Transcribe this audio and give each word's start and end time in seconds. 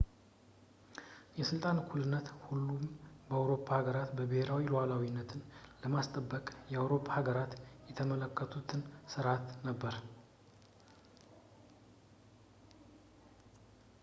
የስልጣን 1.39 1.79
እኩልነት 1.81 2.27
የሁሉንም 2.37 2.85
የአውሮፓ 3.27 3.67
ሀገራትን 3.79 4.17
ብሄራዊ 4.31 4.63
ሉዓላዊነትን 4.73 5.41
ለማስጠበቅ 5.83 6.45
የአውሮፓ 6.73 7.05
ሀገራት 7.17 7.53
የተመለከቱት 7.89 8.69
ስርዓት 9.15 9.49
ነበር 9.67 9.97